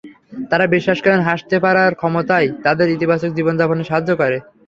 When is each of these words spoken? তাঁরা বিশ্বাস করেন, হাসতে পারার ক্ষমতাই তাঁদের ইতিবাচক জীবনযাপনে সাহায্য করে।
তাঁরা 0.49 0.65
বিশ্বাস 0.67 0.97
করেন, 1.01 1.19
হাসতে 1.21 1.57
পারার 1.59 1.91
ক্ষমতাই 1.95 2.47
তাঁদের 2.63 2.87
ইতিবাচক 2.89 3.29
জীবনযাপনে 3.37 3.83
সাহায্য 3.83 4.11
করে। 4.21 4.37